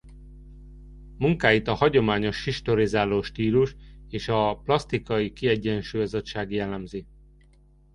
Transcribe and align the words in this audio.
Munkáit 1.17 1.67
a 1.67 1.73
hagyományos 1.73 2.43
historizáló 2.43 3.21
stílus 3.21 3.75
és 4.09 4.27
a 4.27 4.57
plasztikai 4.63 5.33
kiegyensúlyozottság 5.33 6.51
jellemzi. 6.51 7.07